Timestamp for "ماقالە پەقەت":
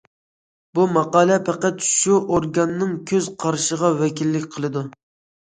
0.95-1.85